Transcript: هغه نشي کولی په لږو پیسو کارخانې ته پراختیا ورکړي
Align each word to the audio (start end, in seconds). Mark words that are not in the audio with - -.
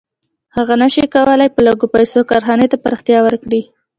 هغه 0.55 0.73
نشي 0.83 1.05
کولی 1.15 1.47
په 1.51 1.59
لږو 1.67 1.87
پیسو 1.95 2.19
کارخانې 2.31 2.65
ته 2.71 2.77
پراختیا 2.83 3.19
ورکړي 3.23 3.61